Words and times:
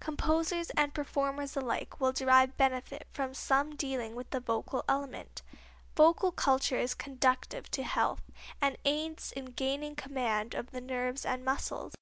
Composers 0.00 0.68
and 0.76 0.92
performers 0.92 1.56
alike 1.56 1.98
will 1.98 2.12
derive 2.12 2.58
benefit 2.58 3.08
from 3.10 3.32
some 3.32 3.74
dealing 3.74 4.14
with 4.14 4.28
the 4.28 4.38
vocal 4.38 4.84
element. 4.86 5.40
Vocal 5.96 6.30
culture 6.30 6.76
is 6.78 6.92
conducive 6.92 7.70
to 7.70 7.82
health, 7.84 8.20
and 8.60 8.76
aids 8.84 9.32
in 9.32 9.46
gaining 9.46 9.96
command 9.96 10.52
of 10.52 10.72
the 10.72 10.82
nerves 10.82 11.24
and 11.24 11.42
muscles. 11.42 11.94